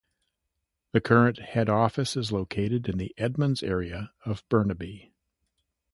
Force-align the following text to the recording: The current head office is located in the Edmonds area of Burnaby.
The 0.93 0.99
current 0.99 1.37
head 1.37 1.69
office 1.69 2.17
is 2.17 2.31
located 2.31 2.89
in 2.89 2.97
the 2.97 3.13
Edmonds 3.19 3.61
area 3.61 4.13
of 4.25 4.43
Burnaby. 4.49 5.13